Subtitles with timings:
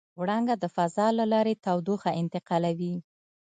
[0.19, 2.95] وړانګه د فضا له لارې تودوخه انتقالوي.